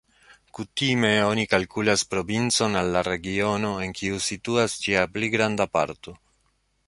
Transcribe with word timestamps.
Kutime 0.57 1.11
oni 1.31 1.43
kalkulas 1.51 2.03
provincon 2.13 2.79
al 2.81 2.89
la 2.97 3.03
regiono, 3.09 3.71
en 3.87 3.95
kiu 4.01 4.19
situas 4.29 4.81
ĝia 4.87 5.07
pli 5.19 5.29
granda 5.37 5.69
parto. 5.77 6.17